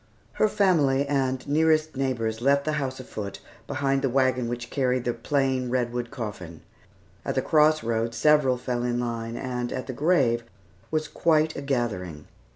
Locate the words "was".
10.89-11.07